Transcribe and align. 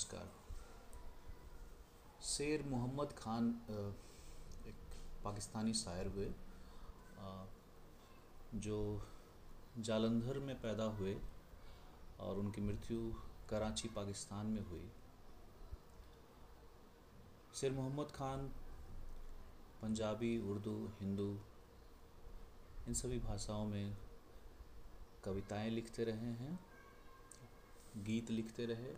नमस्कार। 0.00 0.28
शेर 2.24 2.62
मोहम्मद 2.66 3.10
खान 3.12 3.48
एक 4.68 4.94
पाकिस्तानी 5.24 5.72
शायर 5.74 6.06
हुए 6.06 6.28
जो 8.60 8.78
जालंधर 9.78 10.38
में 10.38 10.54
पैदा 10.60 10.84
हुए 10.92 11.16
और 12.20 12.38
उनकी 12.38 12.60
मृत्यु 12.60 13.00
कराची, 13.50 13.88
पाकिस्तान 13.88 14.46
में 14.46 14.62
हुई। 14.68 14.88
शेर 17.54 17.72
मोहम्मद 17.72 18.12
खान 18.14 18.48
पंजाबी, 19.82 20.32
उर्दू, 20.50 20.76
हिंदू, 21.00 21.28
इन 22.88 22.94
सभी 22.94 23.18
भाषाओं 23.18 23.66
में 23.66 23.96
कविताएँ 25.24 25.70
लिखते 25.70 26.04
रहे 26.04 26.32
हैं, 26.40 26.58
गीत 27.98 28.30
लिखते 28.30 28.66
रहे 28.66 28.96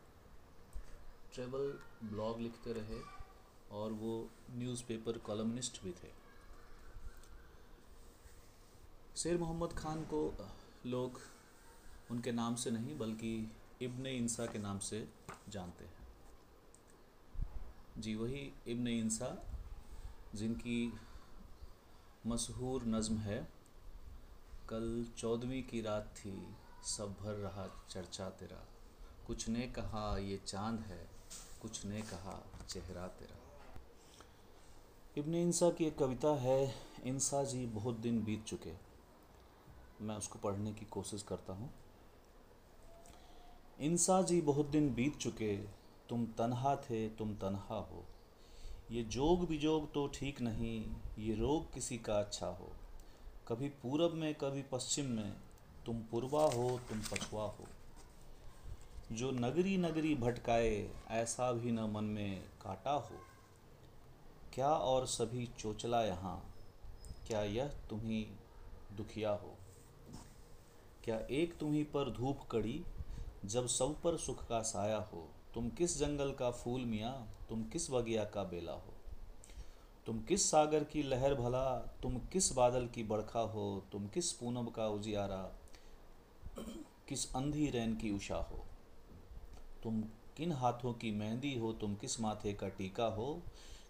ट्रेवल 1.34 1.80
ब्लॉग 2.04 2.40
लिखते 2.40 2.72
रहे 2.72 3.00
और 3.70 3.92
वो 3.92 4.30
न्यूज़पेपर 4.50 5.18
कॉलमनिस्ट 5.18 5.82
भी 5.82 5.92
थे। 5.92 6.22
शेर 9.16 9.38
मोहम्मद 9.38 9.72
खान 9.72 10.02
को 10.02 10.50
लोग 10.86 11.20
उनके 12.10 12.32
नाम 12.32 12.54
से 12.54 12.70
नहीं, 12.70 12.98
बल्कि 12.98 13.52
इब्ने 13.82 14.12
इंसा 14.12 14.46
के 14.46 14.58
नाम 14.58 14.78
से 14.78 15.08
जानते 15.48 15.84
हैं। 15.84 15.94
जी, 17.98 18.14
वही 18.14 18.52
इब्ने 18.66 18.98
इंसा 18.98 19.46
जिनकी 20.34 20.92
मशहूर 22.26 22.84
नज़म 22.84 23.18
है। 23.18 23.52
कल 24.68 25.06
चौदहवीं 25.18 25.62
की 25.62 25.80
रात 25.80 26.14
थी, 26.16 26.56
सब 26.84 27.16
भर 27.20 27.32
रहा 27.32 27.86
चर्चा 27.90 28.30
तेरा। 28.30 28.68
कुछ 29.26 29.48
ने 29.48 29.68
कहा, 29.68 30.18
ये 30.18 30.36
चाँद 30.36 30.80
है। 30.80 31.21
कुछ 31.62 31.84
ने 31.84 32.02
कहा, 32.02 32.46
चेहरा 32.68 33.08
तेरा। 33.08 33.38
इब्ने 35.16 35.42
इंसा 35.42 35.70
की 35.70 35.84
एक 35.84 35.98
कविता 35.98 36.28
है, 36.28 36.74
इंसा 37.04 37.44
जी, 37.44 37.66
बहुत 37.66 37.96
दिन 37.96 38.24
बीत 38.24 38.44
चुके। 38.44 38.72
मैं 40.00 40.16
उसको 40.16 40.38
पढ़ने 40.38 40.72
की 40.72 40.84
कोशिश 40.84 41.22
करता 41.22 41.52
हूँ। 41.52 41.70
इंसा 43.80 44.22
जी, 44.22 44.40
बहुत 44.40 44.66
दिन 44.66 44.94
बीत 44.94 45.16
चुके। 45.18 45.56
तुम 46.08 46.26
तन्हा 46.26 46.76
थे, 46.76 47.08
तुम 47.08 47.34
तन्हा 47.34 47.74
हो। 47.74 48.04
ये 48.90 49.02
जोग 49.02 49.48
बिजोग 49.48 49.92
तो 49.92 50.06
ठीक 50.06 50.40
नहीं, 50.40 50.96
ये 51.18 51.34
रोग 51.34 51.72
किसी 51.72 51.98
का 51.98 52.14
अच्छा 52.14 52.46
हो। 52.46 52.72
कभी 53.48 53.68
पूरब 53.68 54.12
में, 54.12 54.34
कभी 54.34 54.62
पश्चिम 54.62 55.06
में। 55.06 55.36
तुम 55.86 56.02
पूर्वा 56.02 56.44
हो, 56.44 56.80
तुम 56.88 57.00
पछुआ 57.00 57.44
हो। 57.44 57.66
जो 59.12 59.30
नगरी 59.30 59.76
नगरी 59.76 60.14
भटकाए, 60.14 60.90
ऐसा 61.10 61.52
भी 61.52 61.72
न 61.72 61.80
मन 61.80 62.04
में 62.04 62.42
काटा 62.42 62.92
हो। 62.92 63.16
क्या 64.54 64.68
और 64.68 65.06
सभी 65.06 65.50
चोचला 65.58 66.02
यहाँ? 66.02 66.54
क्या 67.26 67.42
यह 67.42 67.68
तुम्ही 67.90 68.26
दुखिया 68.96 69.30
हो? 69.30 69.54
क्या 71.04 71.20
एक 71.30 71.58
तुम्ही 71.58 71.84
पर 71.84 72.10
धूप 72.10 72.40
कड़ी, 72.50 72.84
जब 73.44 73.66
सब 73.66 74.02
पर 74.02 74.16
सुख 74.16 74.48
का 74.48 74.62
साया 74.62 74.98
हो? 74.98 75.28
तुम 75.54 75.68
किस 75.68 75.98
जंगल 75.98 76.32
का 76.32 76.50
फूल 76.50 76.80
मियाँ, 76.80 77.46
तुम 77.48 77.64
किस 77.64 77.90
बगिया 77.90 78.24
का 78.24 78.44
बेला 78.44 78.72
हो? 78.72 78.94
तुम 80.06 80.22
किस 80.22 80.50
सागर 80.50 80.84
की 80.84 81.02
लहर 81.02 81.34
भला, 81.34 81.76
तुम 82.02 82.18
किस 82.18 82.52
बादल 82.52 82.86
की 82.86 83.02
बड़खा 83.02 83.40
हो? 83.40 83.84
तुम 83.92 84.06
किस 84.06 84.32
पूनम 84.32 84.66
का 84.66 84.88
उजियारा, 84.88 85.52
किस 87.08 87.34
अंधी 87.34 87.70
रैन 87.70 87.96
की 87.96 88.10
उषा 88.10 88.36
हो? 88.36 88.64
तुम 89.82 90.02
किन 90.36 90.52
हाथों 90.52 90.92
की 90.92 91.10
मेहंदी 91.10 91.58
हो, 91.58 91.72
तुम 91.72 91.94
किस 91.94 92.20
माथे 92.20 92.52
का 92.52 92.68
टीका 92.68 93.04
हो? 93.04 93.42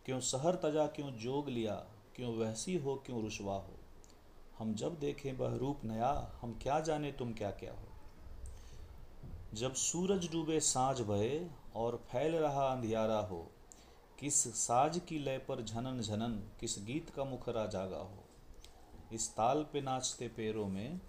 क्यों 0.06 0.20
सहर 0.20 0.54
तजा, 0.54 0.86
क्यों 0.86 1.10
जोग 1.10 1.48
लिया? 1.48 1.74
क्यों 2.16 2.34
वहसी 2.34 2.76
हो, 2.76 3.02
क्यों 3.06 3.22
रुशवा 3.22 3.54
हो? 3.54 3.72
हम 4.58 4.74
जब 4.74 4.98
देखें 4.98 5.38
बहरूप 5.38 5.80
नया, 5.84 6.38
हम 6.40 6.58
क्या 6.62 6.80
जाने 6.80 7.12
तुम 7.12 7.32
क्या 7.32 7.50
क्या 7.50 7.72
हो? 7.72 7.88
जब 9.54 9.74
सूरज 9.74 10.32
डूबे 10.32 10.60
साँझ 10.60 11.00
भये 11.00 11.50
और 11.76 11.96
फैल 11.96 12.34
रहा 12.34 12.66
अंधियारा 12.66 13.18
हो, 13.18 13.50
किस 14.20 14.48
साज 14.48 15.00
की 15.08 15.18
लय 15.18 15.38
पर 15.38 15.62
झनन 15.62 16.00
झनन, 16.00 16.50
किस 16.60 16.84
गीत 16.84 17.10
का 17.10 17.24
मुखरा 17.24 17.66
जागा 17.66 17.98
हो? 17.98 18.24
इस 19.12 19.30
ताल 19.30 19.66
पे 19.72 19.80
नाचते 19.80 20.28
पैरों 20.28 20.66
में 20.66 21.00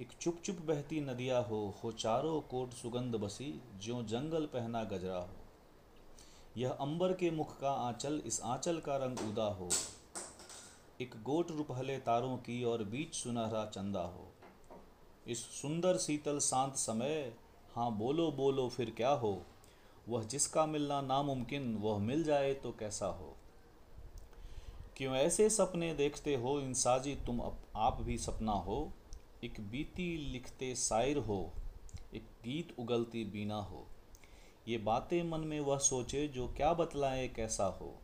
एक 0.00 0.08
चुप 0.20 0.38
चुप 0.44 0.56
बहती 0.56 1.00
नदिया 1.00 1.38
हो 1.38 1.74
हो 1.84 1.92
चारों 1.92 2.40
कोट 2.40 2.70
सुगंध 2.70 3.14
बसी, 3.14 3.62
ज्यो 3.80 4.02
जंगल 4.02 4.46
पहना 4.46 4.84
गजरा 4.84 5.18
हो। 5.18 5.36
यह 6.56 6.70
अंबर 6.70 7.12
के 7.12 7.30
मुख 7.30 7.60
का 7.60 7.70
आंचल, 7.70 8.22
इस 8.26 8.40
आंचल 8.42 8.80
का 8.80 8.96
रंग 8.96 9.18
उदा 9.18 9.44
हो। 9.44 9.68
एक 11.00 11.14
गोट 11.22 11.50
रुपहले 11.50 11.98
तारों 11.98 12.36
की 12.36 12.64
और 12.64 12.84
बीच 12.84 13.14
सुनहरा 13.14 13.66
चंदा 13.66 14.00
हो। 14.00 14.28
इस 15.26 15.38
सुंदर 15.38 15.98
शीतल 15.98 16.38
शांत 16.38 16.74
समय 16.74 17.34
हाँ 17.74 17.92
बोलो 17.92 18.32
बोलो 18.32 18.68
फिर 18.68 18.90
क्या 18.90 19.10
हो? 19.10 19.42
वह 20.08 20.24
जिसका 20.24 20.66
मिलना 20.66 21.00
नामुमकिन, 21.00 21.76
वह 21.76 21.98
मिल 21.98 22.24
जाए 22.24 22.54
तो 22.54 22.72
कैसा 22.72 23.06
हो? 23.06 23.36
क्यों 24.96 25.16
ऐसे 25.16 25.50
सपने 25.50 25.94
देखते 25.94 26.34
हो, 26.34 26.60
इंसाजी 26.60 27.14
तुम 27.14 27.42
आप 27.76 28.00
भी 28.00 28.18
सपना 28.18 28.52
हो? 28.52 28.92
एक 29.44 29.60
बीती 29.60 30.32
लिखते 30.32 30.74
शायर 30.74 31.18
हो, 31.18 31.52
एक 32.14 32.22
गीत 32.22 32.74
उगलती 32.78 33.24
बीना 33.24 33.56
हो। 33.56 33.86
ये 34.68 34.78
बातें 34.78 35.22
मन 35.22 35.40
में 35.40 35.60
वह 35.60 35.78
सोचे 35.78 36.28
जो 36.28 36.48
क्या 36.48 36.72
बतलाए 36.72 37.28
कैसा 37.28 37.64
हो। 37.64 37.98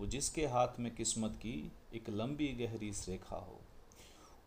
वो 0.00 0.06
जिसके 0.06 0.46
हाथ 0.46 0.68
में 0.78 0.94
किस्मत 0.94 1.36
की 1.36 1.72
एक 1.94 2.10
लंबी 2.10 2.48
गहरी 2.48 2.90
रेखा 2.90 3.36
हो। 3.36 3.60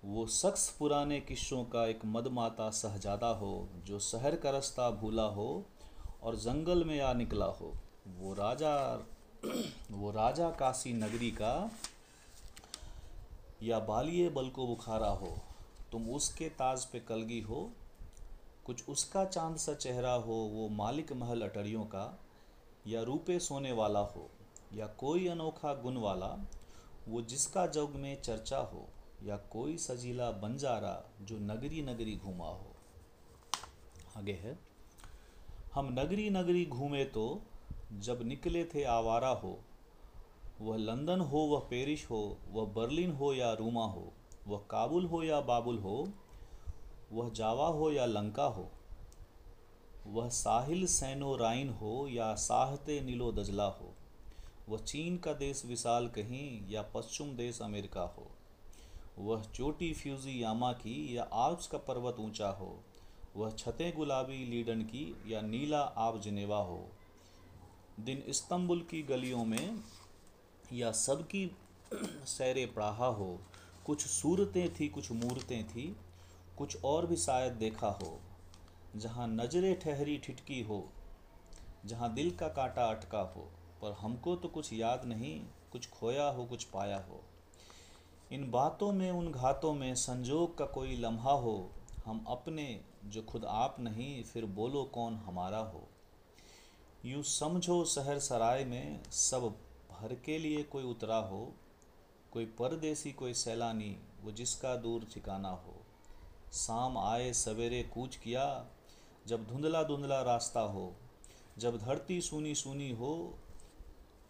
वो 0.06 0.28
शख्स 0.28 0.70
पुराने 0.70 1.20
किस्सों 1.20 1.66
का 1.66 1.88
एक 1.88 2.00
मदमाता 2.06 2.70
सहजादा 2.70 3.28
हो, 3.28 3.70
जो 3.86 4.00
शहर 4.00 4.36
का 4.36 4.50
रास्ता 4.50 4.92
भूला 4.92 5.24
हो 5.24 5.66
और 6.24 6.36
जंगल 6.36 6.84
में 6.84 7.02
आ 7.02 7.14
निकला 7.14 7.46
हो। 7.46 7.74
वो 8.08 8.34
राजा 8.34 9.06
वो 9.92 10.12
राजा 10.12 10.50
काशी 10.50 10.94
नगरी 10.94 11.32
का 11.32 11.72
या 13.64 13.80
बालिए 13.80 14.30
बल 14.30 14.50
को 14.50 14.68
बुखारा 14.68 15.10
हो। 15.10 15.38
तुम 15.92 16.10
उसके 16.10 16.50
ताज 16.50 16.86
पे 16.86 17.00
कलगी 17.00 17.42
हो, 17.42 17.72
कुछ 18.66 18.90
उसका 18.90 19.26
चाँद 19.26 19.58
सा 19.58 19.74
चेहरा 19.74 20.14
हो, 20.14 20.34
वो 20.34 20.70
मालिक 20.70 21.14
महल 21.14 21.42
अटरियों 21.42 21.84
का, 21.84 22.20
या 22.88 23.02
रूपे 23.02 23.40
सोने 23.40 23.72
वाला 23.72 24.00
हो, 24.00 24.30
या 24.74 24.88
कोई 24.88 25.28
अनोखा 25.28 25.74
गुण 25.74 25.98
वाला, 25.98 26.46
वो 27.08 27.22
जिसका 27.22 27.68
जग 27.68 27.90
में 27.96 28.22
चर्चा 28.22 28.58
हो, 28.58 28.88
या 29.24 29.38
कोई 29.38 29.78
सजीला 29.78 30.32
बंजारा 30.32 31.04
जो 31.22 31.38
नगरी 31.38 31.82
नगरी 31.82 32.16
घूमा 32.16 32.48
हो। 32.48 32.76
आगे 34.18 34.34
है। 34.34 34.60
हम 35.74 35.94
नगरी 36.00 36.30
नगरी 36.30 36.66
घूमे 36.66 37.06
तो 37.06 37.42
जब 38.00 38.22
निकले 38.22 38.66
थे 38.66 38.84
आवारा 38.84 39.30
हो, 39.30 39.60
वह 40.62 40.78
लंदन 40.78 41.20
हो, 41.20 41.38
वह 41.38 41.60
पेरिस 41.60 42.10
हो, 42.10 42.38
वह 42.52 42.66
बर्लिन 42.66 43.12
हो 43.12 43.34
या 43.34 43.54
रूमा 43.54 43.86
हो 43.86 44.14
वह 44.48 44.58
काबुल 44.70 45.06
हो 45.06 45.24
या 45.24 45.40
बाबुल 45.42 45.78
हो, 45.78 46.08
वह 47.12 47.30
जावा 47.30 47.68
हो 47.68 47.92
या 47.92 48.06
लंका 48.06 48.44
हो, 48.44 48.70
वह 50.08 50.30
साहिल 50.30 50.86
सैनो 50.88 51.36
राइन 51.36 51.70
हो 51.70 52.08
या 52.08 52.34
साहते 52.36 53.00
नीलो 53.02 53.32
दजला 53.32 53.66
हो, 53.66 53.94
वह 54.70 54.78
चीन 54.78 55.18
का 55.18 55.34
देश 55.34 55.66
विशाल 55.66 56.08
कहीं 56.08 56.70
या 56.70 56.82
पश्चिम 56.82 57.36
देश 57.36 57.62
अमेरिका 57.62 58.02
हो, 58.02 58.28
वह 59.18 59.44
चोटी 59.44 59.94
फ्यूजी 59.94 60.44
यामा 60.44 60.72
की 60.74 61.18
या 61.18 61.24
आल्प्स 61.24 61.68
का 61.68 61.78
पर्वत 61.78 62.20
ऊँचा 62.20 62.50
हो, 62.50 62.80
वह 63.36 63.52
छतें 63.52 63.96
गुलाबी 63.98 64.46
लीडन 64.46 64.82
की 64.82 65.06
या 65.28 65.42
नीला 65.42 65.82
आब 65.98 66.20
जनेवा 66.22 66.58
हो, 66.58 66.88
दिन 68.00 68.24
इस्तंबुल 68.28 68.80
की 68.82 69.02
गलियों 69.04 69.46
में 69.46 69.80
या 70.74 70.92
सबकी 70.92 71.52
सैर 72.26 72.66
प्राहा 72.76 73.06
हो 73.06 73.40
कुछ 73.86 74.06
सूरतें 74.06 74.74
थी, 74.74 74.88
कुछ 74.88 75.12
मूर्तें 75.12 75.68
थी, 75.68 75.96
कुछ 76.58 76.84
और 76.84 77.06
भी 77.06 77.16
शायद 77.16 77.54
देखा 77.54 77.88
हो, 77.88 78.20
जहाँ 78.96 79.28
नज़रें 79.28 79.80
ठहरी 79.80 80.18
ठिठकी 80.18 80.62
हो, 80.62 80.90
जहाँ 81.86 82.14
दिल 82.14 82.32
का 82.32 82.48
कांटा 82.48 82.86
अटका 82.86 83.22
हो, 83.36 83.42
पर 83.82 83.92
हमको 83.92 84.36
तो 84.36 84.48
कुछ 84.48 84.74
याद 84.74 85.06
नहीं, 85.06 85.40
कुछ 85.72 85.90
खोया 85.90 86.26
हो, 86.26 86.46
कुछ 86.46 86.64
पाया 86.64 86.98
हो। 86.98 87.22
इन 88.32 88.50
बातों 88.52 88.92
में, 88.92 89.12
उन 89.12 89.32
घातों 89.32 89.74
में 89.74 89.96
संजोग 89.96 90.58
का 90.58 90.66
कोई 90.66 90.96
लम्हा 90.96 91.32
हो, 91.32 91.72
हम 92.06 92.26
अपने, 92.28 92.82
जो 93.06 93.22
खुद 93.22 93.46
आप 93.46 93.76
नहीं, 93.80 94.24
फिर 94.24 94.46
बोलो 94.46 94.84
कौन 94.84 95.16
हमारा 95.16 95.58
हो। 95.58 95.88
यूँ 97.06 97.24
समझो 97.24 97.86
शहर 97.86 98.20
सराय 98.20 98.66
में, 98.66 99.04
सब 99.04 99.56
भर 99.92 100.16
के 100.26 100.38
लिए 100.38 100.64
कोई 100.64 100.84
उतरा 100.84 101.18
हो 101.18 101.54
कोई 102.32 102.46
परदेसी, 102.46 103.12
कोई 103.12 103.34
सैलानी, 103.34 104.00
वो 104.24 104.32
जिसका 104.32 104.76
दूर 104.76 105.08
ठिकाना 105.14 105.50
हो। 105.50 105.82
शाम 106.54 106.98
आए, 106.98 107.34
सवेरे 107.34 107.84
कूच 107.84 108.16
किया, 108.16 108.66
जब 109.28 109.48
धुंधला 109.48 109.84
धुंधला 109.84 110.22
रास्ता 110.22 110.62
हो, 110.62 110.96
जब 111.58 111.78
धरती 111.78 112.22
सूनी 112.22 112.56
सूनी 112.56 112.92
हो, 112.92 113.38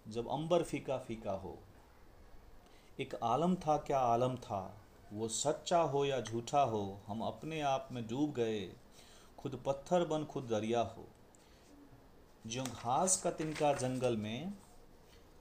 जब 0.07 0.27
अंबर 0.29 0.63
फीका 0.63 0.97
फीका 0.97 1.31
हो। 1.31 1.59
एक 2.99 3.15
आलम 3.15 3.55
था 3.55 3.77
क्या 3.77 3.99
आलम 3.99 4.35
था? 4.35 4.77
वो 5.13 5.27
सच्चा 5.27 5.81
हो 5.81 6.05
या 6.05 6.21
झूठा 6.21 6.61
हो, 6.61 6.99
हम 7.07 7.21
अपने 7.21 7.61
आप 7.61 7.89
में 7.91 8.07
डूब 8.07 8.33
गए, 8.33 8.73
खुद 9.37 9.63
पत्थर 9.65 10.05
बन, 10.05 10.25
खुद 10.25 10.43
दरिया 10.43 10.81
हो। 10.81 11.07
जो 12.47 12.63
घास 12.63 13.21
का 13.21 13.31
तिनका 13.31 13.73
जंगल 13.73 14.17
में 14.17 14.53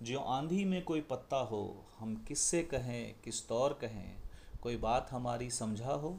ज्यों 0.02 0.24
आंधी 0.24 0.64
में 0.64 0.84
कोई 0.84 1.00
पत्ता 1.00 1.36
हो, 1.36 1.84
हम 1.98 2.24
किससे 2.28 2.62
कहें, 2.62 3.14
किस 3.24 3.48
तौर 3.48 3.72
कहें, 3.72 4.16
कोई 4.62 4.76
बात 4.76 5.10
हमारी 5.10 5.50
समझा 5.50 5.92
हो? 5.92 6.18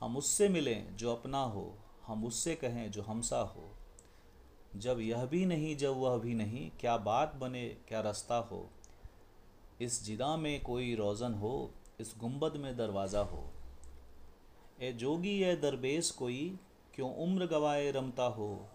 हम 0.00 0.16
उससे 0.16 0.48
मिलें 0.48 0.96
जो 0.96 1.12
अपना 1.12 1.42
हो, 1.42 1.74
हम 2.06 2.24
उससे 2.24 2.54
कहें 2.54 2.90
जो 2.90 3.02
हमसा 3.02 3.38
हो। 3.38 3.70
जब 4.76 5.00
यह 5.00 5.24
भी 5.24 5.46
नहीं, 5.46 5.76
जब 5.76 5.96
वह 5.96 6.18
भी 6.18 6.34
नहीं, 6.34 6.70
क्या 6.80 6.96
बात 6.96 7.34
बने, 7.34 7.68
क्या 7.68 8.00
रास्ता 8.00 8.36
हो? 8.36 8.70
इस 9.80 10.04
जिदा 10.04 10.36
में 10.36 10.62
कोई 10.62 10.94
रोज़न 10.94 11.34
हो, 11.34 11.70
इस 12.00 12.14
गुंबद 12.18 12.56
में 12.56 12.76
दरवाज़ा 12.76 13.20
हो। 13.20 13.50
ए 14.80 14.92
जोगी, 14.92 15.42
ए 15.42 15.56
दरवेश 15.56 16.10
कोई, 16.10 16.58
क्यों 16.94 17.14
उम्र 17.14 17.46
गवाए 17.46 17.90
रमता 17.90 18.24
हो? 18.24 18.68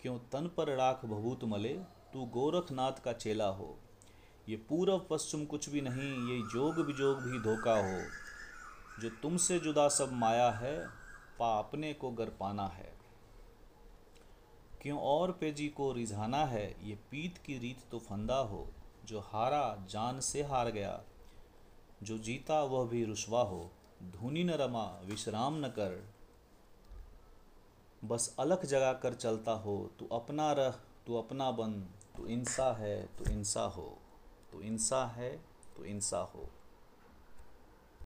क्यों 0.00 0.18
तन 0.18 0.50
पर 0.56 0.76
राख 0.76 1.04
भभूत 1.04 1.44
मले? 1.44 1.97
तू 2.12 2.24
गोरखनाथ 2.24 2.92
का 2.92 3.12
चेला 3.12 3.46
हो। 3.46 3.78
ये 4.48 4.56
पूर्व 4.56 4.98
पश्चिम 4.98 5.44
कुछ 5.44 5.68
भी 5.68 5.80
नहीं, 5.80 6.28
ये 6.28 6.42
जोग 6.42 6.86
विजोग 6.86 7.22
भी 7.22 7.38
धोखा 7.38 7.74
हो। 7.74 8.02
जो 9.00 9.10
तुमसे 9.10 9.58
जुदा 9.58 9.88
सब 9.88 10.12
माया 10.12 10.50
है, 10.50 10.88
पा 11.38 11.58
अपने 11.58 11.94
को 11.94 12.10
गर 12.10 12.28
पाना 12.28 12.66
है। 12.66 12.98
क्यों 14.82 15.00
और 15.00 15.32
पेजी 15.32 15.68
को 15.68 15.92
रिझाना 15.92 16.44
है, 16.44 16.88
ये 16.88 16.94
पीत 17.10 17.38
की 17.38 17.58
रीत 17.58 17.80
तो 17.90 17.98
फंदा 17.98 18.38
हो। 18.38 18.68
जो 19.04 19.20
हारा, 19.20 19.86
जान 19.90 20.20
से 20.20 20.42
हार 20.42 20.70
गया। 20.70 21.02
जो 22.02 22.18
जीता, 22.18 22.62
वह 22.62 22.88
भी 22.88 23.04
रुसवा 23.04 23.42
हो। 23.42 23.70
धुनी 24.02 24.44
न 24.44 24.50
रमा, 24.50 25.00
विश्राम 25.04 25.66
न 25.66 25.68
कर। 25.68 26.10
बस 28.04 28.36
अलख 28.38 28.64
जगा 28.64 28.92
कर 28.92 29.14
चलता 29.14 29.52
हो। 29.52 29.90
तू 29.98 30.06
अपना 30.06 30.52
रह, 30.52 30.70
तू 31.06 31.14
अपना 31.14 31.50
बन। 31.50 31.86
तू 32.18 32.26
इंसा 32.26 32.72
है 32.72 33.02
तो 33.02 33.30
इंसा 33.30 33.62
हो। 33.62 33.98
तो 34.52 34.62
इंसा 34.62 35.06
है 35.06 35.40
तो 35.76 35.84
इंसा 35.84 36.18
हो। 36.18 36.50